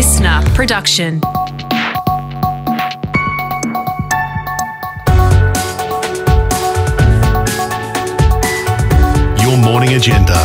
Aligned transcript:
listener 0.00 0.40
production. 0.54 1.20
Your 9.42 9.58
morning 9.58 9.92
agenda 9.92 10.38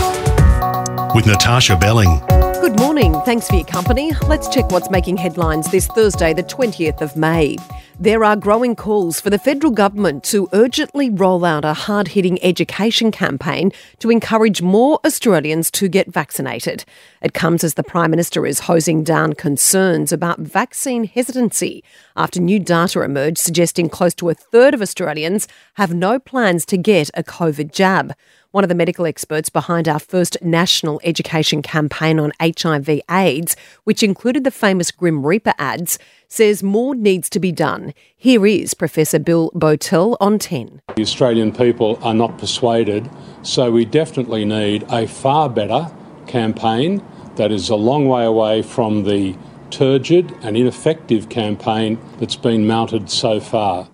with 1.15 1.25
Natasha 1.25 1.77
Belling. 1.77 2.19
Good 2.59 2.77
morning. 2.77 3.13
Thanks 3.21 3.47
for 3.47 3.55
your 3.55 3.63
company. 3.63 4.11
Let's 4.27 4.49
check 4.49 4.69
what's 4.71 4.89
making 4.89 5.15
headlines 5.15 5.71
this 5.71 5.87
Thursday, 5.87 6.33
the 6.33 6.43
20th 6.43 6.99
of 6.99 7.15
May. 7.15 7.55
There 7.97 8.25
are 8.25 8.35
growing 8.35 8.75
calls 8.75 9.21
for 9.21 9.29
the 9.29 9.39
federal 9.39 9.71
government 9.71 10.25
to 10.25 10.49
urgently 10.51 11.09
roll 11.09 11.45
out 11.45 11.63
a 11.63 11.73
hard 11.73 12.09
hitting 12.09 12.43
education 12.43 13.09
campaign 13.09 13.71
to 13.99 14.11
encourage 14.11 14.61
more 14.61 14.99
Australians 15.05 15.71
to 15.71 15.87
get 15.87 16.11
vaccinated. 16.11 16.83
It 17.21 17.33
comes 17.33 17.63
as 17.63 17.75
the 17.75 17.83
Prime 17.83 18.11
Minister 18.11 18.45
is 18.45 18.59
hosing 18.59 19.05
down 19.05 19.31
concerns 19.31 20.11
about 20.11 20.39
vaccine 20.39 21.05
hesitancy 21.05 21.85
after 22.17 22.41
new 22.41 22.59
data 22.59 23.01
emerged 23.01 23.37
suggesting 23.37 23.87
close 23.87 24.13
to 24.15 24.27
a 24.27 24.33
third 24.33 24.73
of 24.73 24.81
Australians 24.81 25.47
have 25.75 25.93
no 25.93 26.19
plans 26.19 26.65
to 26.65 26.77
get 26.77 27.09
a 27.13 27.23
COVID 27.23 27.71
jab. 27.71 28.13
One 28.51 28.63
of 28.63 28.69
the 28.69 28.75
medical 28.75 29.05
experts 29.05 29.49
behind 29.49 29.89
our 29.89 29.99
first 29.99 30.37
national 30.41 31.01
education 31.03 31.61
campaign 31.61 32.19
on 32.19 32.31
HIV 32.39 33.01
AIDS, 33.11 33.57
which 33.83 34.01
included 34.01 34.45
the 34.45 34.49
famous 34.51 34.91
Grim 34.91 35.25
Reaper 35.25 35.53
ads, 35.57 35.99
says 36.29 36.63
more 36.63 36.95
needs 36.95 37.29
to 37.31 37.39
be 37.41 37.51
done. 37.51 37.84
Here 38.15 38.45
is 38.45 38.73
Professor 38.73 39.19
Bill 39.19 39.51
Bowtell 39.53 40.17
on 40.19 40.39
10. 40.39 40.81
The 40.95 41.01
Australian 41.01 41.51
people 41.51 41.99
are 42.01 42.13
not 42.13 42.37
persuaded, 42.37 43.09
so 43.41 43.71
we 43.71 43.85
definitely 43.85 44.45
need 44.45 44.85
a 44.89 45.07
far 45.07 45.49
better 45.49 45.91
campaign 46.27 47.03
that 47.35 47.51
is 47.51 47.69
a 47.69 47.75
long 47.75 48.07
way 48.07 48.25
away 48.25 48.61
from 48.61 49.03
the 49.03 49.35
turgid 49.69 50.33
and 50.41 50.55
ineffective 50.55 51.29
campaign 51.29 51.99
that's 52.17 52.35
been 52.35 52.65
mounted 52.65 53.09
so 53.09 53.39
far. 53.39 53.89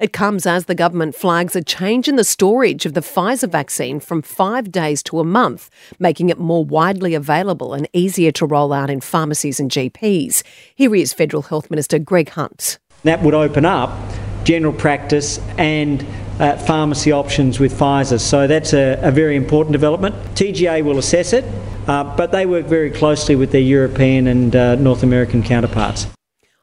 It 0.00 0.14
comes 0.14 0.46
as 0.46 0.64
the 0.64 0.74
government 0.74 1.14
flags 1.14 1.54
a 1.54 1.62
change 1.62 2.08
in 2.08 2.16
the 2.16 2.24
storage 2.24 2.86
of 2.86 2.94
the 2.94 3.02
Pfizer 3.02 3.50
vaccine 3.50 4.00
from 4.00 4.22
five 4.22 4.72
days 4.72 5.02
to 5.04 5.20
a 5.20 5.24
month, 5.24 5.68
making 5.98 6.30
it 6.30 6.38
more 6.38 6.64
widely 6.64 7.14
available 7.14 7.74
and 7.74 7.86
easier 7.92 8.32
to 8.32 8.46
roll 8.46 8.72
out 8.72 8.88
in 8.88 9.02
pharmacies 9.02 9.60
and 9.60 9.70
GPs. 9.70 10.42
Here 10.74 10.94
is 10.94 11.12
Federal 11.12 11.42
Health 11.42 11.70
Minister 11.70 11.98
Greg 11.98 12.30
Hunt. 12.30 12.79
That 13.04 13.22
would 13.22 13.34
open 13.34 13.64
up 13.64 13.96
general 14.44 14.72
practice 14.72 15.38
and 15.58 16.04
uh, 16.38 16.56
pharmacy 16.56 17.12
options 17.12 17.60
with 17.60 17.78
Pfizer. 17.78 18.18
So 18.18 18.46
that's 18.46 18.72
a, 18.72 18.98
a 19.02 19.10
very 19.10 19.36
important 19.36 19.72
development. 19.72 20.14
TGA 20.34 20.82
will 20.82 20.98
assess 20.98 21.32
it, 21.32 21.44
uh, 21.86 22.16
but 22.16 22.32
they 22.32 22.46
work 22.46 22.66
very 22.66 22.90
closely 22.90 23.36
with 23.36 23.52
their 23.52 23.60
European 23.60 24.26
and 24.26 24.56
uh, 24.56 24.74
North 24.76 25.02
American 25.02 25.42
counterparts. 25.42 26.06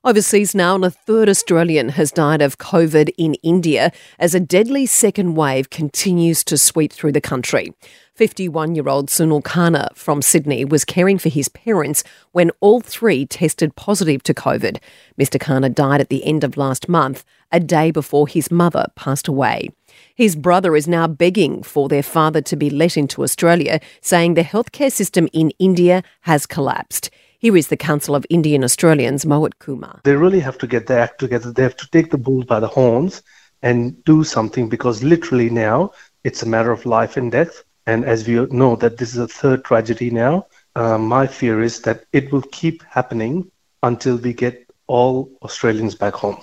Overseas 0.08 0.56
now, 0.56 0.76
and 0.76 0.86
a 0.86 0.90
third 0.90 1.28
Australian 1.28 1.90
has 1.90 2.14
died 2.14 2.42
of 2.42 2.58
COVID 2.58 3.10
in 3.18 3.34
India 3.44 3.92
as 4.18 4.34
a 4.34 4.40
deadly 4.40 4.86
second 4.86 5.36
wave 5.36 5.70
continues 5.70 6.46
to 6.46 6.58
sweep 6.58 6.94
through 6.94 7.12
the 7.12 7.20
country. 7.20 7.74
51 8.16 8.74
year 8.74 8.88
old 8.88 9.10
Sunil 9.10 9.44
Khanna 9.44 9.94
from 9.98 10.22
Sydney 10.22 10.64
was 10.64 10.86
caring 10.86 11.18
for 11.18 11.28
his 11.28 11.50
parents 11.50 12.06
when 12.32 12.52
all 12.62 12.80
three 12.80 13.26
tested 13.26 13.76
positive 13.76 14.24
to 14.24 14.34
COVID. 14.34 14.80
Mr. 15.20 15.38
Khanna 15.38 15.76
died 15.76 16.00
at 16.00 16.08
the 16.08 16.24
end 16.24 16.46
of 16.46 16.56
last 16.56 16.88
month, 16.88 17.26
a 17.52 17.60
day 17.60 17.92
before 17.92 18.30
his 18.30 18.50
mother 18.50 18.86
passed 18.96 19.28
away. 19.28 19.72
His 20.16 20.38
brother 20.38 20.78
is 20.78 20.88
now 20.88 21.08
begging 21.08 21.64
for 21.64 21.90
their 21.90 22.02
father 22.02 22.40
to 22.44 22.56
be 22.56 22.70
let 22.70 22.96
into 22.96 23.24
Australia, 23.24 23.82
saying 24.00 24.36
the 24.36 24.44
healthcare 24.46 24.90
system 24.90 25.28
in 25.34 25.52
India 25.60 26.02
has 26.22 26.46
collapsed. 26.46 27.10
Here 27.40 27.56
is 27.56 27.68
the 27.68 27.78
Council 27.78 28.16
of 28.16 28.26
Indian 28.32 28.64
Australians, 28.64 29.24
Mohit 29.24 29.60
Kumar. 29.60 30.02
They 30.04 30.16
really 30.16 30.40
have 30.40 30.58
to 30.58 30.66
get 30.66 30.88
their 30.88 30.98
act 30.98 31.20
together. 31.20 31.52
They 31.52 31.62
have 31.62 31.78
to 31.78 31.90
take 31.92 32.10
the 32.10 32.18
bull 32.18 32.44
by 32.44 32.60
the 32.60 32.68
horns 32.68 33.22
and 33.62 34.04
do 34.06 34.24
something 34.24 34.70
because 34.70 35.04
literally 35.04 35.52
now 35.52 35.92
it's 36.24 36.42
a 36.42 36.48
matter 36.48 36.72
of 36.72 36.88
life 36.88 37.16
and 37.16 37.32
death. 37.32 37.64
And 37.86 38.06
as 38.06 38.28
we 38.28 38.44
know 38.48 38.76
that 38.78 38.98
this 38.98 39.14
is 39.14 39.20
a 39.20 39.28
third 39.28 39.64
tragedy 39.64 40.10
now, 40.10 40.48
uh, 40.76 40.98
my 40.98 41.28
fear 41.28 41.62
is 41.62 41.82
that 41.82 42.06
it 42.12 42.32
will 42.32 42.42
keep 42.52 42.82
happening 42.90 43.52
until 43.84 44.18
we 44.18 44.34
get 44.34 44.68
all 44.88 45.30
Australians 45.44 45.94
back 45.94 46.16
home. 46.16 46.42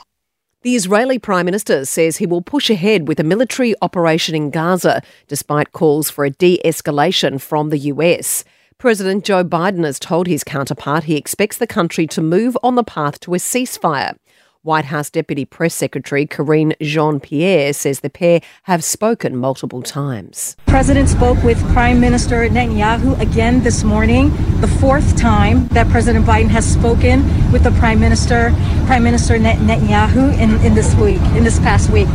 The 0.62 0.76
Israeli 0.76 1.18
Prime 1.18 1.44
Minister 1.44 1.84
says 1.84 2.16
he 2.16 2.26
will 2.26 2.40
push 2.40 2.70
ahead 2.70 3.08
with 3.08 3.18
a 3.18 3.24
military 3.24 3.74
operation 3.82 4.36
in 4.36 4.50
Gaza, 4.50 5.02
despite 5.26 5.72
calls 5.72 6.08
for 6.08 6.24
a 6.24 6.30
de 6.30 6.60
escalation 6.64 7.40
from 7.40 7.70
the 7.70 7.78
US. 7.78 8.44
President 8.78 9.24
Joe 9.24 9.44
Biden 9.44 9.84
has 9.84 9.98
told 9.98 10.26
his 10.26 10.44
counterpart 10.44 11.04
he 11.04 11.16
expects 11.16 11.56
the 11.56 11.66
country 11.66 12.06
to 12.08 12.20
move 12.20 12.56
on 12.62 12.74
the 12.74 12.84
path 12.84 13.20
to 13.20 13.34
a 13.34 13.38
ceasefire. 13.38 14.16
White 14.62 14.86
House 14.86 15.10
Deputy 15.10 15.44
Press 15.44 15.74
Secretary 15.74 16.26
Karine 16.26 16.74
Jean 16.80 17.20
Pierre 17.20 17.72
says 17.72 18.00
the 18.00 18.10
pair 18.10 18.40
have 18.64 18.82
spoken 18.82 19.36
multiple 19.36 19.82
times. 19.82 20.56
President 20.66 21.08
spoke 21.08 21.42
with 21.44 21.62
Prime 21.72 22.00
Minister 22.00 22.48
Netanyahu 22.48 23.18
again 23.20 23.62
this 23.62 23.84
morning, 23.84 24.30
the 24.60 24.68
fourth 24.80 25.16
time 25.16 25.68
that 25.68 25.88
President 25.88 26.24
Biden 26.24 26.48
has 26.48 26.70
spoken 26.70 27.22
with 27.52 27.62
the 27.62 27.72
Prime 27.72 28.00
Minister, 28.00 28.52
Prime 28.86 29.04
Minister 29.04 29.38
Netanyahu 29.38 30.32
in, 30.38 30.58
in 30.64 30.74
this 30.74 30.94
week, 30.94 31.20
in 31.36 31.44
this 31.44 31.58
past 31.58 31.90
week. 31.90 32.08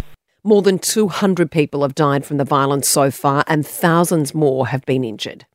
More 0.44 0.62
than 0.62 0.80
200 0.80 1.52
people 1.52 1.81
have 1.81 1.94
died 1.94 2.26
from 2.26 2.38
the 2.38 2.46
violence 2.46 2.88
so 2.88 3.12
far, 3.12 3.44
and 3.46 3.68
thousands 3.68 4.34
more 4.34 4.68
have 4.68 4.86
been 4.86 5.03
injured. 5.03 5.46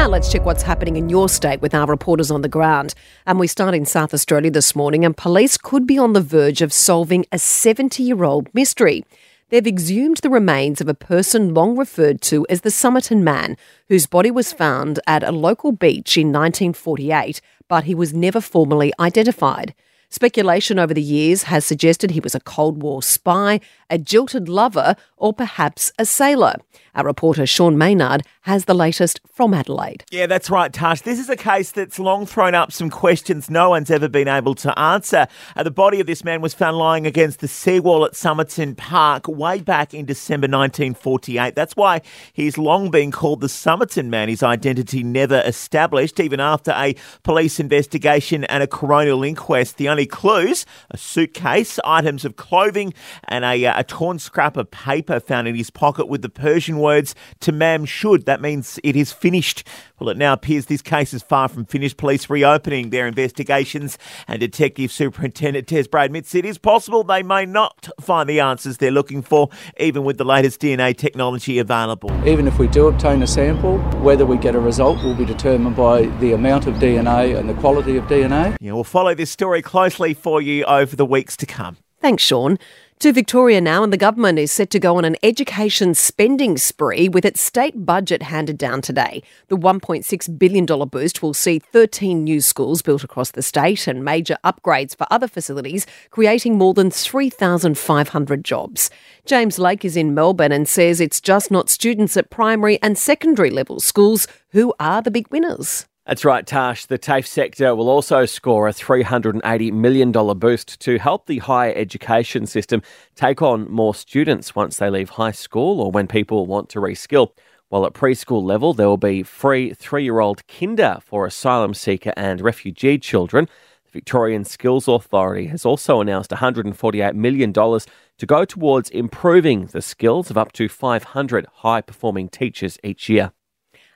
Now 0.00 0.08
let's 0.08 0.32
check 0.32 0.46
what's 0.46 0.62
happening 0.62 0.96
in 0.96 1.10
your 1.10 1.28
state 1.28 1.60
with 1.60 1.74
our 1.74 1.86
reporters 1.86 2.30
on 2.30 2.40
the 2.40 2.48
ground. 2.48 2.94
And 3.26 3.38
we 3.38 3.46
start 3.46 3.74
in 3.74 3.84
South 3.84 4.14
Australia 4.14 4.50
this 4.50 4.74
morning, 4.74 5.04
and 5.04 5.14
police 5.14 5.58
could 5.58 5.86
be 5.86 5.98
on 5.98 6.14
the 6.14 6.22
verge 6.22 6.62
of 6.62 6.72
solving 6.72 7.26
a 7.30 7.38
70 7.38 8.02
year 8.02 8.24
old 8.24 8.48
mystery. 8.54 9.04
They've 9.50 9.66
exhumed 9.66 10.16
the 10.16 10.30
remains 10.30 10.80
of 10.80 10.88
a 10.88 10.94
person 10.94 11.52
long 11.52 11.76
referred 11.76 12.22
to 12.22 12.46
as 12.48 12.62
the 12.62 12.70
Somerton 12.70 13.22
Man, 13.22 13.58
whose 13.88 14.06
body 14.06 14.30
was 14.30 14.54
found 14.54 15.00
at 15.06 15.22
a 15.22 15.32
local 15.32 15.70
beach 15.70 16.16
in 16.16 16.28
1948, 16.28 17.42
but 17.68 17.84
he 17.84 17.94
was 17.94 18.14
never 18.14 18.40
formally 18.40 18.94
identified. 18.98 19.74
Speculation 20.12 20.78
over 20.78 20.92
the 20.92 21.00
years 21.00 21.44
has 21.44 21.64
suggested 21.66 22.10
he 22.10 22.20
was 22.20 22.34
a 22.34 22.40
Cold 22.40 22.82
War 22.82 23.02
spy, 23.02 23.60
a 23.90 23.98
jilted 23.98 24.48
lover, 24.48 24.96
or 25.20 25.32
perhaps 25.32 25.92
a 25.98 26.04
sailor. 26.04 26.56
Our 26.94 27.04
reporter 27.04 27.46
Sean 27.46 27.78
Maynard 27.78 28.22
has 28.42 28.64
the 28.64 28.74
latest 28.74 29.20
from 29.32 29.54
Adelaide. 29.54 30.04
Yeah, 30.10 30.26
that's 30.26 30.50
right, 30.50 30.72
Tash. 30.72 31.02
This 31.02 31.20
is 31.20 31.28
a 31.28 31.36
case 31.36 31.70
that's 31.70 31.98
long 31.98 32.26
thrown 32.26 32.54
up 32.54 32.72
some 32.72 32.90
questions 32.90 33.48
no 33.48 33.70
one's 33.70 33.90
ever 33.90 34.08
been 34.08 34.26
able 34.26 34.54
to 34.56 34.76
answer. 34.78 35.28
Uh, 35.54 35.62
the 35.62 35.70
body 35.70 36.00
of 36.00 36.06
this 36.06 36.24
man 36.24 36.40
was 36.40 36.52
found 36.52 36.78
lying 36.78 37.06
against 37.06 37.40
the 37.40 37.48
seawall 37.48 38.04
at 38.04 38.16
Somerton 38.16 38.74
Park 38.74 39.28
way 39.28 39.60
back 39.60 39.94
in 39.94 40.04
December 40.04 40.46
1948. 40.46 41.54
That's 41.54 41.76
why 41.76 42.00
he's 42.32 42.58
long 42.58 42.90
been 42.90 43.12
called 43.12 43.40
the 43.40 43.48
Somerton 43.48 44.10
Man. 44.10 44.28
His 44.28 44.42
identity 44.42 45.04
never 45.04 45.42
established, 45.46 46.18
even 46.18 46.40
after 46.40 46.72
a 46.72 46.96
police 47.22 47.60
investigation 47.60 48.44
and 48.44 48.62
a 48.62 48.66
coronial 48.66 49.26
inquest. 49.26 49.76
The 49.76 49.88
only 49.88 50.06
clues 50.06 50.66
a 50.90 50.96
suitcase, 50.96 51.78
items 51.84 52.24
of 52.24 52.36
clothing, 52.36 52.94
and 53.24 53.44
a, 53.44 53.66
uh, 53.66 53.80
a 53.80 53.84
torn 53.84 54.18
scrap 54.18 54.56
of 54.56 54.70
paper 54.70 55.09
found 55.18 55.48
in 55.48 55.56
his 55.56 55.70
pocket 55.70 56.06
with 56.06 56.22
the 56.22 56.28
Persian 56.28 56.78
words, 56.78 57.14
Tamam 57.40 57.88
Shud. 57.88 58.26
That 58.26 58.40
means 58.40 58.78
it 58.84 58.94
is 58.94 59.10
finished. 59.10 59.66
Well, 59.98 60.10
it 60.10 60.16
now 60.16 60.34
appears 60.34 60.66
this 60.66 60.82
case 60.82 61.12
is 61.12 61.22
far 61.22 61.48
from 61.48 61.64
finished. 61.64 61.96
Police 61.96 62.30
reopening 62.30 62.90
their 62.90 63.06
investigations, 63.06 63.98
and 64.28 64.40
Detective 64.40 64.92
Superintendent 64.92 65.66
Des 65.66 65.88
Bray 65.88 66.04
admits 66.04 66.34
it 66.34 66.44
is 66.44 66.58
possible 66.58 67.02
they 67.02 67.22
may 67.22 67.46
not 67.46 67.88
find 68.00 68.28
the 68.28 68.40
answers 68.40 68.76
they're 68.76 68.90
looking 68.90 69.22
for, 69.22 69.48
even 69.78 70.04
with 70.04 70.18
the 70.18 70.24
latest 70.24 70.60
DNA 70.60 70.96
technology 70.96 71.58
available. 71.58 72.10
Even 72.26 72.46
if 72.46 72.58
we 72.58 72.68
do 72.68 72.88
obtain 72.88 73.22
a 73.22 73.26
sample, 73.26 73.78
whether 74.00 74.26
we 74.26 74.36
get 74.36 74.54
a 74.54 74.60
result 74.60 75.02
will 75.02 75.14
be 75.14 75.24
determined 75.24 75.76
by 75.76 76.02
the 76.20 76.32
amount 76.32 76.66
of 76.66 76.74
DNA 76.74 77.38
and 77.38 77.48
the 77.48 77.54
quality 77.54 77.96
of 77.96 78.04
DNA. 78.04 78.56
Yeah, 78.60 78.72
we'll 78.72 78.84
follow 78.84 79.14
this 79.14 79.30
story 79.30 79.62
closely 79.62 80.14
for 80.14 80.42
you 80.42 80.64
over 80.64 80.94
the 80.96 81.06
weeks 81.06 81.36
to 81.38 81.46
come. 81.46 81.76
Thanks, 82.00 82.22
Sean. 82.22 82.58
To 83.00 83.12
Victoria 83.14 83.62
now, 83.62 83.82
and 83.82 83.92
the 83.92 83.98
government 83.98 84.38
is 84.38 84.52
set 84.52 84.68
to 84.70 84.78
go 84.78 84.96
on 84.96 85.06
an 85.06 85.16
education 85.22 85.94
spending 85.94 86.58
spree 86.58 87.08
with 87.08 87.24
its 87.24 87.40
state 87.40 87.86
budget 87.86 88.24
handed 88.24 88.58
down 88.58 88.82
today. 88.82 89.22
The 89.48 89.56
$1.6 89.56 90.38
billion 90.38 90.66
boost 90.66 91.22
will 91.22 91.32
see 91.32 91.58
13 91.58 92.24
new 92.24 92.42
schools 92.42 92.82
built 92.82 93.02
across 93.02 93.30
the 93.30 93.40
state 93.40 93.86
and 93.86 94.04
major 94.04 94.36
upgrades 94.44 94.94
for 94.94 95.06
other 95.10 95.28
facilities, 95.28 95.86
creating 96.10 96.58
more 96.58 96.74
than 96.74 96.90
3,500 96.90 98.44
jobs. 98.44 98.90
James 99.24 99.58
Lake 99.58 99.82
is 99.82 99.96
in 99.96 100.14
Melbourne 100.14 100.52
and 100.52 100.68
says 100.68 101.00
it's 101.00 101.22
just 101.22 101.50
not 101.50 101.70
students 101.70 102.18
at 102.18 102.28
primary 102.28 102.78
and 102.82 102.98
secondary 102.98 103.50
level 103.50 103.80
schools 103.80 104.26
who 104.50 104.74
are 104.78 105.00
the 105.00 105.10
big 105.10 105.30
winners. 105.30 105.86
That's 106.10 106.24
right, 106.24 106.44
Tash. 106.44 106.86
The 106.86 106.98
TAFE 106.98 107.24
sector 107.24 107.76
will 107.76 107.88
also 107.88 108.24
score 108.26 108.66
a 108.66 108.72
$380 108.72 109.72
million 109.72 110.10
boost 110.10 110.80
to 110.80 110.98
help 110.98 111.26
the 111.26 111.38
higher 111.38 111.72
education 111.76 112.46
system 112.46 112.82
take 113.14 113.40
on 113.40 113.70
more 113.70 113.94
students 113.94 114.56
once 114.56 114.76
they 114.76 114.90
leave 114.90 115.10
high 115.10 115.30
school 115.30 115.80
or 115.80 115.92
when 115.92 116.08
people 116.08 116.46
want 116.46 116.68
to 116.70 116.80
reskill. 116.80 117.30
while 117.68 117.86
at 117.86 117.92
preschool 117.92 118.42
level 118.42 118.74
there 118.74 118.88
will 118.88 118.96
be 118.96 119.22
free 119.22 119.72
three 119.72 120.02
year 120.02 120.18
old 120.18 120.44
kinder 120.48 120.98
for 121.00 121.26
asylum 121.26 121.74
seeker 121.74 122.12
and 122.16 122.40
refugee 122.40 122.98
children. 122.98 123.46
The 123.84 123.92
Victorian 123.92 124.44
Skills 124.44 124.88
Authority 124.88 125.46
has 125.46 125.64
also 125.64 126.00
announced 126.00 126.32
$148 126.32 127.14
million 127.14 127.52
to 127.52 128.26
go 128.26 128.44
towards 128.44 128.90
improving 128.90 129.66
the 129.66 129.80
skills 129.80 130.28
of 130.28 130.36
up 130.36 130.50
to 130.54 130.68
500 130.68 131.46
high 131.58 131.80
performing 131.80 132.28
teachers 132.28 132.80
each 132.82 133.08
year 133.08 133.30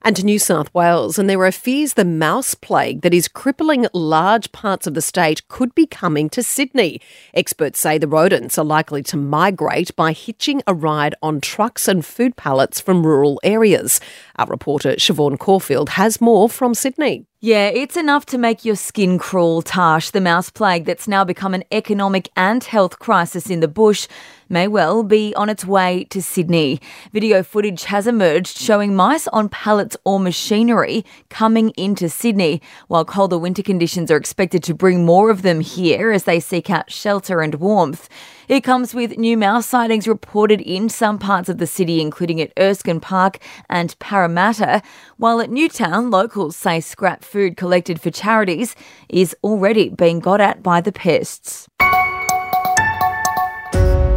and 0.05 0.15
to 0.15 0.25
New 0.25 0.39
South 0.39 0.73
Wales. 0.75 1.19
And 1.19 1.29
there 1.29 1.43
are 1.43 1.51
fears 1.51 1.95
the 1.95 2.05
mouse 2.05 2.55
plague 2.55 3.01
that 3.01 3.15
is 3.15 3.27
crippling 3.27 3.87
large 3.95 4.53
parts 4.53 4.87
of 4.87 4.93
the 4.93 5.01
state 5.01 5.49
could 5.49 5.75
be 5.75 5.87
coming 5.87 6.29
to 6.31 6.43
Sydney. 6.43 7.01
Experts 7.33 7.81
say 7.81 7.97
the 7.97 8.07
rodents 8.07 8.59
are 8.59 8.65
likely 8.65 9.03
to 9.05 9.17
migrate 9.17 9.97
by 9.97 10.13
hitching 10.13 10.63
a 10.67 10.75
ride 10.75 11.15
on 11.23 11.41
trucks 11.41 11.89
and 11.89 12.05
food 12.05 12.37
pallets 12.37 12.81
from 12.81 13.07
rural 13.07 13.41
areas. 13.43 13.99
Our 14.37 14.47
reporter 14.47 14.93
Siobhan 14.93 15.39
Caulfield 15.39 15.91
has 15.91 16.21
more 16.21 16.51
from 16.51 16.75
Sydney. 16.75 17.25
Yeah, 17.45 17.67
it's 17.67 17.99
enough 17.99 18.25
to 18.27 18.39
make 18.39 18.65
your 18.65 18.75
skin 18.75 19.19
crawl, 19.19 19.61
Tash. 19.61 20.09
The 20.09 20.21
mouse 20.23 20.49
plague 20.49 20.87
that's 20.87 21.07
now 21.07 21.25
become 21.25 21.53
an 21.53 21.63
economic 21.71 22.31
and 22.39 22.65
health 22.65 22.99
crisis 22.99 23.51
in 23.51 23.61
the 23.61 23.69
bush 23.69 24.09
may 24.49 24.67
well 24.67 25.03
be 25.03 25.35
on 25.35 25.51
its 25.51 25.63
way 25.63 26.05
to 26.05 26.23
Sydney. 26.23 26.81
Video 27.13 27.43
footage 27.43 27.85
has 27.85 28.07
emerged 28.07 28.57
showing 28.57 28.97
mice 28.97 29.29
on 29.29 29.51
pallets 29.51 29.95
or 30.05 30.19
machinery 30.19 31.05
coming 31.29 31.69
into 31.77 32.09
Sydney, 32.09 32.63
while 32.89 33.05
colder 33.05 33.37
winter 33.37 33.63
conditions 33.63 34.11
are 34.11 34.17
expected 34.17 34.63
to 34.63 34.73
bring 34.73 35.05
more 35.05 35.29
of 35.29 35.43
them 35.43 35.61
here 35.61 36.13
as 36.13 36.25
they 36.25 36.41
seek 36.41 36.71
out 36.71 36.91
shelter 36.91 37.43
and 37.43 37.57
warmth. 37.57 38.09
It 38.47 38.61
comes 38.61 38.95
with 38.95 39.17
new 39.17 39.39
mouse 39.39 39.67
sightings 39.67 40.07
reported 40.07 40.61
in 40.61 40.91
some 40.91 41.19
parts 41.19 41.49
of 41.49 41.57
the 41.57 41.67
city, 41.67 42.03
including 42.03 42.43
at 42.43 42.53
Erskine 42.59 43.01
Park 43.01 43.39
and 43.71 43.99
Parramatta, 43.99 44.83
while 45.17 45.41
at 45.41 45.51
Newtown, 45.51 46.11
locals 46.11 46.55
say 46.55 46.81
scrap 46.81 47.25
food 47.25 47.57
collected 47.57 48.01
for 48.01 48.11
charities 48.11 48.77
is 49.09 49.35
already 49.43 49.89
being 49.89 50.21
got 50.21 50.43
at 50.43 50.63
by 50.63 50.83
the 50.83 50.93
pests. 50.93 51.69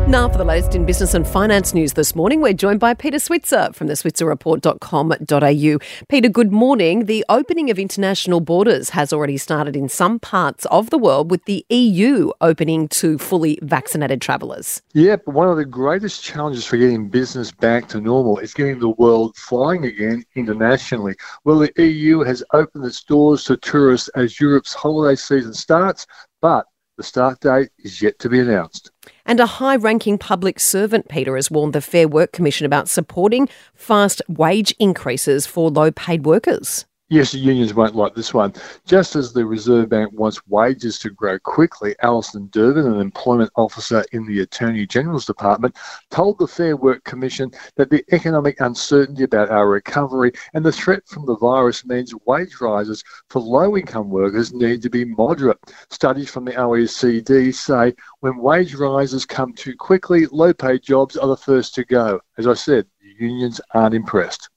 Now, 0.07 0.29
for 0.29 0.37
the 0.37 0.45
latest 0.45 0.73
in 0.73 0.85
business 0.85 1.13
and 1.13 1.27
finance 1.27 1.73
news 1.73 1.91
this 1.91 2.15
morning, 2.15 2.39
we're 2.39 2.53
joined 2.53 2.79
by 2.79 2.93
Peter 2.93 3.19
Switzer 3.19 3.71
from 3.73 3.87
the 3.87 3.93
switzerreport.com.au. 3.93 6.05
Peter, 6.07 6.29
good 6.29 6.51
morning. 6.53 7.07
The 7.07 7.25
opening 7.27 7.69
of 7.69 7.77
international 7.77 8.39
borders 8.39 8.91
has 8.91 9.11
already 9.11 9.35
started 9.35 9.75
in 9.75 9.89
some 9.89 10.17
parts 10.17 10.65
of 10.67 10.91
the 10.91 10.97
world, 10.97 11.29
with 11.29 11.43
the 11.43 11.65
EU 11.69 12.31
opening 12.39 12.87
to 12.87 13.17
fully 13.17 13.59
vaccinated 13.61 14.21
travellers. 14.21 14.81
Yeah, 14.93 15.17
but 15.17 15.33
one 15.33 15.49
of 15.49 15.57
the 15.57 15.65
greatest 15.65 16.23
challenges 16.23 16.63
for 16.63 16.77
getting 16.77 17.09
business 17.09 17.51
back 17.51 17.89
to 17.89 17.99
normal 17.99 18.37
is 18.37 18.53
getting 18.53 18.79
the 18.79 18.91
world 18.91 19.35
flying 19.35 19.83
again 19.83 20.23
internationally. 20.35 21.15
Well, 21.43 21.59
the 21.59 21.83
EU 21.83 22.21
has 22.21 22.41
opened 22.53 22.85
its 22.85 23.03
doors 23.03 23.43
to 23.43 23.57
tourists 23.57 24.07
as 24.15 24.39
Europe's 24.39 24.73
holiday 24.73 25.17
season 25.17 25.53
starts, 25.53 26.07
but 26.41 26.65
the 26.95 27.03
start 27.03 27.41
date 27.41 27.71
is 27.79 28.01
yet 28.01 28.19
to 28.19 28.29
be 28.29 28.39
announced. 28.39 28.91
And 29.29 29.41
a 29.41 29.45
high 29.45 29.75
ranking 29.75 30.17
public 30.17 30.57
servant, 30.57 31.09
Peter, 31.09 31.35
has 31.35 31.51
warned 31.51 31.73
the 31.73 31.81
Fair 31.81 32.07
Work 32.07 32.31
Commission 32.31 32.65
about 32.65 32.87
supporting 32.87 33.49
fast 33.75 34.21
wage 34.29 34.73
increases 34.79 35.45
for 35.45 35.69
low 35.69 35.91
paid 35.91 36.25
workers. 36.25 36.85
Yes, 37.09 37.31
the 37.31 37.37
unions 37.37 37.73
won't 37.73 37.95
like 37.95 38.15
this 38.15 38.33
one. 38.33 38.51
Just 38.85 39.15
as 39.15 39.31
the 39.31 39.45
Reserve 39.45 39.87
Bank 39.87 40.11
wants 40.11 40.45
wages 40.45 40.99
to 40.99 41.09
grow 41.09 41.39
quickly, 41.39 41.95
Alison 42.03 42.49
Durbin, 42.51 42.85
an 42.85 42.99
employment 42.99 43.49
officer 43.55 44.03
in 44.11 44.25
the 44.27 44.41
Attorney 44.41 44.85
General's 44.85 45.25
Department, 45.25 45.77
told 46.11 46.37
the 46.37 46.47
Fair 46.47 46.75
Work 46.75 47.05
Commission 47.05 47.49
that 47.77 47.89
the 47.89 48.03
economic 48.11 48.59
uncertainty 48.59 49.23
about 49.23 49.49
our 49.49 49.69
recovery 49.69 50.33
and 50.53 50.65
the 50.65 50.71
threat 50.73 51.07
from 51.07 51.25
the 51.25 51.37
virus 51.37 51.85
means 51.85 52.13
wage 52.25 52.59
rises 52.59 53.01
for 53.29 53.39
low 53.41 53.77
income 53.77 54.09
workers 54.09 54.51
need 54.51 54.81
to 54.81 54.89
be 54.89 55.05
moderate. 55.05 55.59
Studies 55.89 56.29
from 56.29 56.43
the 56.43 56.51
OECD 56.51 57.55
say 57.55 57.95
when 58.19 58.35
wage 58.35 58.75
rises 58.75 59.25
come 59.25 59.53
too 59.53 59.77
quickly, 59.77 60.25
low 60.25 60.53
paid 60.53 60.83
jobs 60.83 61.15
are 61.15 61.29
the 61.29 61.37
first 61.37 61.73
to 61.75 61.85
go. 61.85 62.19
As 62.37 62.47
I 62.47 62.53
said, 62.53 62.85
the 62.99 63.25
unions 63.25 63.61
aren't 63.73 63.95
impressed. 63.95 64.49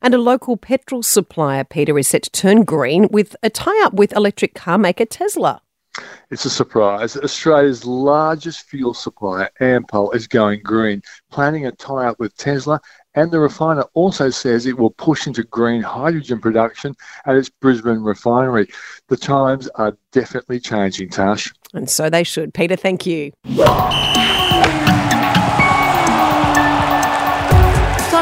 And 0.00 0.14
a 0.14 0.18
local 0.18 0.56
petrol 0.56 1.02
supplier, 1.02 1.64
Peter, 1.64 1.98
is 1.98 2.08
set 2.08 2.22
to 2.24 2.30
turn 2.30 2.64
green 2.64 3.08
with 3.10 3.34
a 3.42 3.50
tie 3.50 3.84
up 3.84 3.94
with 3.94 4.12
electric 4.14 4.54
car 4.54 4.78
maker 4.78 5.04
Tesla. 5.04 5.62
It's 6.30 6.44
a 6.44 6.50
surprise. 6.50 7.16
Australia's 7.16 7.84
largest 7.84 8.62
fuel 8.68 8.94
supplier, 8.94 9.50
Ampol, 9.60 10.14
is 10.14 10.26
going 10.26 10.60
green, 10.62 11.02
planning 11.30 11.66
a 11.66 11.72
tie 11.72 12.06
up 12.06 12.18
with 12.18 12.36
Tesla. 12.36 12.80
And 13.14 13.30
the 13.30 13.40
refiner 13.40 13.84
also 13.94 14.30
says 14.30 14.66
it 14.66 14.78
will 14.78 14.90
push 14.90 15.26
into 15.26 15.42
green 15.42 15.82
hydrogen 15.82 16.40
production 16.40 16.94
at 17.26 17.34
its 17.34 17.48
Brisbane 17.48 18.00
refinery. 18.00 18.68
The 19.08 19.16
times 19.16 19.68
are 19.74 19.96
definitely 20.12 20.60
changing, 20.60 21.10
Tash. 21.10 21.52
And 21.74 21.90
so 21.90 22.08
they 22.10 22.22
should. 22.22 22.54
Peter, 22.54 22.76
thank 22.76 23.06
you. 23.06 23.32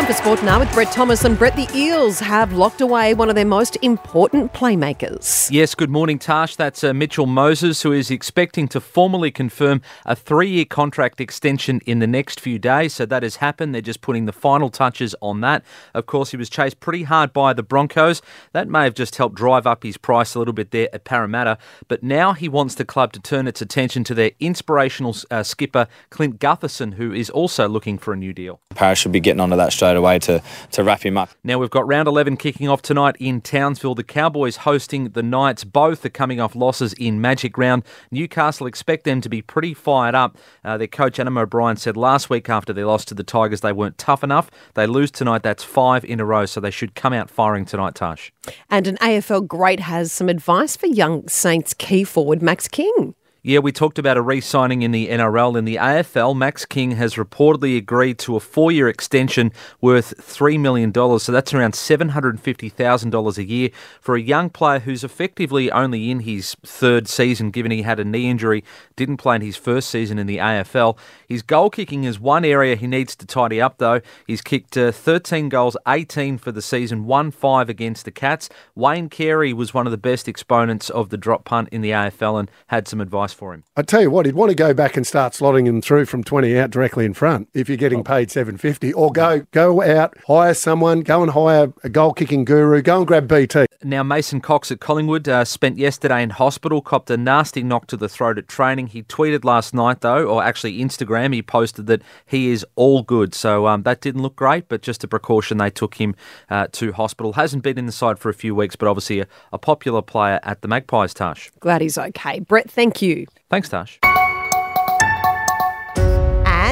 Time 0.07 0.15
for 0.15 0.23
sport 0.23 0.43
now 0.45 0.61
with 0.61 0.73
Brett 0.73 0.93
Thomas. 0.93 1.25
And 1.25 1.37
Brett, 1.37 1.57
the 1.57 1.69
Eels 1.75 2.21
have 2.21 2.53
locked 2.53 2.81
away 2.81 3.13
one 3.13 3.29
of 3.29 3.35
their 3.35 3.45
most 3.45 3.77
important 3.83 4.53
playmakers. 4.53 5.51
Yes, 5.51 5.75
good 5.75 5.91
morning, 5.91 6.21
Tash. 6.21 6.55
That's 6.55 6.85
uh, 6.85 6.95
Mitchell 6.95 7.27
Moses, 7.27 7.83
who 7.83 7.91
is 7.91 8.09
expecting 8.09 8.69
to 8.69 8.81
formally 8.81 9.33
confirm 9.33 9.83
a 10.05 10.15
three 10.15 10.49
year 10.49 10.65
contract 10.65 11.21
extension 11.21 11.81
in 11.87 11.99
the 11.99 12.07
next 12.07 12.39
few 12.39 12.57
days. 12.57 12.95
So 12.95 13.05
that 13.05 13.25
has 13.25 13.37
happened. 13.37 13.75
They're 13.75 13.83
just 13.83 14.01
putting 14.01 14.27
the 14.27 14.33
final 14.33 14.71
touches 14.71 15.17
on 15.21 15.41
that. 15.41 15.65
Of 15.93 16.07
course, 16.07 16.31
he 16.31 16.37
was 16.37 16.49
chased 16.49 16.79
pretty 16.79 17.03
hard 17.03 17.33
by 17.33 17.53
the 17.53 17.65
Broncos. 17.65 18.23
That 18.53 18.69
may 18.69 18.85
have 18.85 18.95
just 18.95 19.17
helped 19.17 19.35
drive 19.35 19.67
up 19.67 19.83
his 19.83 19.97
price 19.97 20.37
a 20.37 20.39
little 20.39 20.55
bit 20.55 20.71
there 20.71 20.89
at 20.93 21.03
Parramatta. 21.03 21.59
But 21.89 22.05
now 22.05 22.33
he 22.33 22.49
wants 22.49 22.77
the 22.77 22.85
club 22.85 23.13
to 23.15 23.21
turn 23.21 23.49
its 23.49 23.61
attention 23.61 24.05
to 24.05 24.15
their 24.15 24.31
inspirational 24.39 25.17
uh, 25.33 25.43
skipper, 25.43 25.89
Clint 26.11 26.39
Gutherson, 26.39 26.95
who 26.95 27.13
is 27.13 27.29
also 27.29 27.69
looking 27.69 27.99
for 27.99 28.13
a 28.13 28.17
new 28.17 28.33
deal. 28.33 28.61
Paris 28.71 29.01
should 29.01 29.11
be 29.11 29.19
getting 29.19 29.41
onto 29.41 29.57
that 29.57 29.73
straight 29.73 29.96
away 29.97 30.19
to, 30.21 30.43
to 30.73 30.85
wrap 30.85 31.05
him 31.05 31.17
up. 31.17 31.31
Now 31.45 31.59
we've 31.59 31.71
got 31.71 31.87
round 31.87 32.09
11 32.09 32.37
kicking 32.37 32.69
off 32.69 32.83
tonight 32.83 33.17
in 33.19 33.41
Townsville. 33.41 33.95
The 33.95 34.05
Cowboys 34.05 34.59
hosting 34.59 35.11
the 35.11 35.23
Knights. 35.23 35.65
Both 35.65 36.05
are 36.05 36.11
coming 36.11 36.41
off 36.41 36.55
losses 36.55 36.93
in 36.95 37.21
Magic 37.21 37.59
Round. 37.59 37.83
Newcastle 38.11 38.67
expect 38.67 39.05
them 39.05 39.21
to 39.21 39.29
be 39.29 39.43
pretty 39.43 39.75
fired 39.75 40.15
up. 40.15 40.37
Uh, 40.65 40.77
their 40.77 40.87
coach 40.87 41.19
Adam 41.19 41.39
O'Brien 41.39 41.77
said 41.77 41.97
last 41.97 42.31
week 42.31 42.49
after 42.49 42.73
they 42.73 42.85
lost 42.85 43.09
to 43.09 43.15
the 43.15 43.25
Tigers 43.25 43.61
they 43.61 43.73
weren't 43.73 43.99
tough 43.99 44.23
enough. 44.23 44.51
They 44.75 44.87
lose 44.87 45.11
tonight. 45.11 45.43
That's 45.43 45.65
five 45.65 46.05
in 46.05 46.21
a 46.21 46.25
row, 46.25 46.47
so 46.47 46.61
they 46.61 46.71
should 46.71 46.95
come 46.95 47.13
out 47.13 47.31
firing 47.31 47.65
tonight, 47.65 47.95
Tash. 47.95 48.33
And 48.71 48.87
an 48.87 48.97
AFL 48.97 49.47
great 49.47 49.81
has 49.81 50.13
some 50.13 50.29
advice 50.29 50.77
for 50.77 50.87
young 50.87 51.27
Saints 51.29 51.75
key 51.75 52.05
forward 52.05 52.43
Max 52.43 52.69
King. 52.69 53.15
Yeah, 53.47 53.61
we 53.61 53.71
talked 53.71 54.01
about 54.01 54.17
a 54.17 54.23
re 54.23 54.41
signing 54.41 54.83
in 54.83 54.91
the 54.91 55.07
NRL. 55.07 55.57
In 55.57 55.67
the 55.67 55.77
AFL, 55.77 56.37
Max 56.37 56.65
King 56.65 56.91
has 56.97 57.15
reportedly 57.15 57.77
agreed 57.77 58.19
to 58.19 58.35
a 58.35 58.41
four 58.41 58.73
year 58.73 58.89
extension 58.89 59.53
worth 59.81 60.17
$3 60.17 60.59
million. 60.59 60.93
So 60.93 61.31
that's 61.31 61.55
around 61.55 61.75
$750,000 61.75 63.39
a 63.39 63.45
year 63.45 63.71
for 64.01 64.17
a 64.17 64.21
young 64.21 64.51
player 64.51 64.81
who's 64.81 65.05
effectively 65.05 65.71
only 65.71 66.11
in 66.11 66.19
his 66.19 66.57
third 66.67 67.07
season, 67.07 67.53
given 67.53 67.71
he 67.71 67.83
had 67.83 68.01
a 68.01 68.05
knee 68.05 68.29
injury, 68.29 68.65
didn't 68.97 69.19
play 69.19 69.37
in 69.37 69.43
his 69.43 69.57
first 69.57 69.91
season 69.91 70.19
in 70.19 70.27
the 70.27 70.39
AFL. 70.39 70.99
His 71.29 71.43
goal 71.43 71.71
kicking 71.71 72.03
is 72.03 72.19
one 72.19 72.45
area 72.45 72.75
he 72.75 72.89
needs 72.89 73.15
to 73.15 73.27
tidy 73.27 73.61
up, 73.61 73.79
though. 73.79 74.01
He's 74.27 74.43
kicked 74.43 74.77
uh, 74.77 74.91
13 74.91 75.51
goals, 75.51 75.77
18 75.87 76.39
for 76.39 76.51
the 76.51 76.63
season, 76.63 77.05
1 77.05 77.31
5 77.31 77.69
against 77.69 78.07
the 78.07 78.11
Cats. 78.11 78.49
Wayne 78.75 79.09
Carey 79.09 79.53
was 79.53 79.73
one 79.73 79.87
of 79.87 79.93
the 79.93 79.97
best 79.97 80.27
exponents 80.27 80.91
of 80.91 81.11
the 81.11 81.17
drop 81.17 81.45
punt 81.45 81.69
in 81.71 81.81
the 81.81 81.91
AFL 81.91 82.41
and 82.41 82.51
had 82.67 82.89
some 82.89 83.01
advice 83.01 83.36
for 83.37 83.55
him. 83.55 83.65
I 83.77 83.83
tell 83.83 84.03
you 84.03 84.11
what, 84.11 84.27
he'd 84.27 84.35
want 84.35 84.51
to 84.51 84.57
go 84.57 84.75
back 84.75 84.97
and 84.97 85.07
start 85.07 85.35
slotting 85.35 85.67
him 85.67 85.81
through 85.81 86.07
from 86.07 86.25
20 86.25 86.59
out 86.59 86.71
directly 86.71 87.05
in 87.05 87.15
front 87.15 87.49
if 87.55 87.69
you're 87.69 87.77
getting 87.77 88.03
paid 88.03 88.31
750 88.31 88.93
or 88.95 89.13
go 89.13 89.41
go 89.53 89.83
out, 89.83 90.17
hire 90.27 90.55
someone, 90.55 91.01
go 91.01 91.23
and 91.23 91.33
hire 91.33 91.73
a 91.85 91.89
goal 91.89 92.13
kicking 92.13 92.45
guru, 92.45 92.83
go 92.83 92.99
and 92.99 93.07
grab 93.07 93.29
BT. 93.29 93.67
Now, 93.83 94.03
Mason 94.03 94.41
Cox 94.41 94.73
at 94.73 94.81
Collingwood 94.81 95.29
uh, 95.29 95.45
spent 95.45 95.79
yesterday 95.79 96.23
in 96.23 96.31
hospital, 96.31 96.81
copped 96.81 97.11
a 97.11 97.17
nasty 97.17 97.63
knock 97.63 97.87
to 97.89 97.97
the 97.97 98.09
throat 98.09 98.39
at 98.39 98.49
training. 98.49 98.89
He 98.89 99.03
tweeted 99.03 99.45
last 99.45 99.75
night, 99.75 100.01
though, 100.01 100.27
or 100.27 100.43
actually 100.43 100.79
Instagram, 100.79 101.35
he 101.35 101.43
posted 101.43 101.87
that 101.87 102.03
he 102.25 102.51
is 102.51 102.65
all 102.75 103.03
good. 103.03 103.35
So 103.35 103.67
um, 103.67 103.83
that 103.83 104.01
didn't 104.01 104.23
look 104.23 104.37
great, 104.37 104.69
but 104.69 104.83
just 104.83 105.05
a 105.05 105.09
precaution, 105.09 105.59
they 105.59 105.71
took 105.71 105.97
him 105.97 106.15
uh, 106.49 106.69
to 106.73 106.93
hospital. 106.93 107.35
Hasn't 107.35 107.63
been 107.63 107.79
in 107.79 107.87
the 107.87 107.93
side 107.93 108.19
for 108.19 108.31
a 108.31 108.35
few 108.35 108.55
weeks, 108.55 108.77
but 108.77 108.89
obviously 108.89 109.21
a, 109.21 109.27
a 109.53 109.59
popular 109.59 110.03
player 110.03 110.41
at 110.43 110.63
the 110.63 110.69
Magpies, 110.69 111.13
Tash. 111.15 111.51
Glad 111.61 111.83
he's 111.83 111.99
okay. 111.99 112.41
Brett, 112.41 112.71
thank 112.71 113.03
you. 113.03 113.26
Thanks, 113.51 113.69
Tash. 113.69 113.99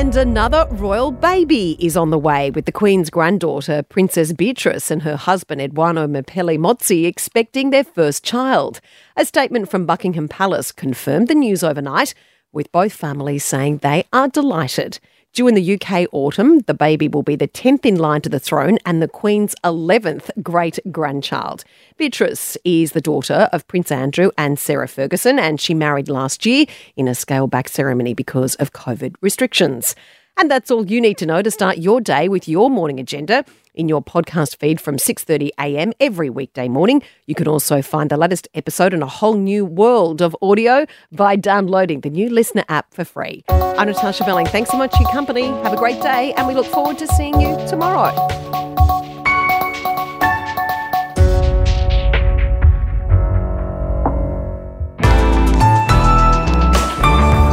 And 0.04 0.16
another 0.16 0.66
royal 0.73 1.12
baby 1.12 1.76
is 1.78 1.96
on 1.96 2.11
the 2.11 2.18
way, 2.18 2.50
with 2.50 2.66
the 2.66 2.73
Queen's 2.73 3.11
granddaughter, 3.11 3.82
Princess 3.82 4.32
Beatrice, 4.32 4.90
and 4.90 5.02
her 5.02 5.16
husband, 5.16 5.61
Edouard 5.61 5.96
Mapelli 5.96 6.58
Mozzi, 6.58 7.06
expecting 7.06 7.70
their 7.70 7.84
first 7.84 8.25
child. 8.25 8.80
A 9.16 9.25
statement 9.25 9.70
from 9.70 9.87
Buckingham 9.87 10.28
Palace 10.28 10.73
confirmed 10.73 11.28
the 11.28 11.34
news 11.34 11.62
overnight, 11.62 12.12
with 12.52 12.70
both 12.73 12.92
families 12.92 13.44
saying 13.44 13.78
they 13.78 14.04
are 14.12 14.28
delighted. 14.28 14.99
Due 15.35 15.49
in 15.49 15.57
the 15.57 15.75
UK 15.75 16.07
autumn, 16.12 16.61
the 16.61 16.75
baby 16.75 17.09
will 17.09 17.25
be 17.25 17.35
the 17.35 17.49
10th 17.49 17.85
in 17.85 17.97
line 17.97 18.21
to 18.21 18.29
the 18.29 18.38
throne 18.38 18.79
and 18.87 19.03
the 19.03 19.09
Queen's 19.09 19.53
11th 19.64 20.31
great 20.45 20.79
grandchild. 20.93 21.64
Beatrice 21.97 22.57
is 22.64 22.93
the 22.93 23.00
daughter 23.00 23.49
of 23.53 23.67
Prince 23.67 23.91
Andrew 23.91 24.31
and 24.38 24.61
Sarah 24.61 24.87
Ferguson, 24.87 25.41
and 25.41 25.61
she 25.61 25.75
married 25.75 26.09
last 26.09 26.47
year 26.47 26.67
in 26.95 27.09
a 27.09 27.17
scaled 27.17 27.50
back 27.50 27.69
ceremony 27.69 28.14
because 28.14 28.55
of 28.57 28.73
COVID 28.73 29.17
restrictions. 29.21 29.97
And 30.37 30.50
that's 30.50 30.71
all 30.71 30.87
you 30.87 31.00
need 31.00 31.19
to 31.19 31.26
know 31.26 31.43
to 31.43 31.50
start 31.50 31.79
your 31.79 32.00
day 32.00 32.29
with 32.29 32.49
your 32.49 32.69
morning 32.69 32.99
agenda 32.99 33.45
in 33.75 33.88
your 33.88 34.03
podcast 34.03 34.57
feed 34.57 34.81
from 34.81 34.97
6:30 34.97 35.50
a.m. 35.59 35.93
every 36.00 36.31
weekday 36.31 36.69
morning. 36.69 37.03
You 37.26 37.35
can 37.35 37.49
also 37.49 37.83
find 37.83 38.11
the 38.11 38.17
latest 38.17 38.49
episode 38.55 38.95
in 38.95 39.03
a 39.03 39.07
whole 39.07 39.35
new 39.35 39.64
world 39.64 40.21
of 40.21 40.37
audio 40.43 40.87
by 41.12 41.37
downloading 41.37 42.00
the 42.00 42.11
new 42.11 42.29
listener 42.29 42.64
app 42.69 42.93
for 42.95 43.05
free. 43.05 43.45
I'm 43.49 43.88
Natasha 43.88 44.25
Belling. 44.25 44.47
Thanks 44.47 44.71
so 44.71 44.76
much 44.76 44.93
for 44.95 45.03
your 45.03 45.12
company. 45.12 45.47
Have 45.47 45.73
a 45.73 45.76
great 45.76 46.00
day, 46.00 46.33
and 46.37 46.47
we 46.47 46.55
look 46.55 46.67
forward 46.67 46.99
to 46.99 47.07
seeing 47.09 47.41
you 47.41 47.57
tomorrow. 47.67 48.12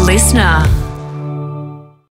Listener 0.06 0.81